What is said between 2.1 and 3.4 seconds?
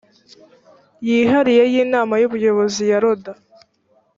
y ubuyobozi ya loda